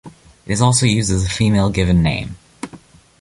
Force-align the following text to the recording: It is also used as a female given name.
It 0.47 0.51
is 0.53 0.63
also 0.63 0.87
used 0.87 1.11
as 1.11 1.23
a 1.23 1.29
female 1.29 1.69
given 1.69 2.01
name. 2.01 2.35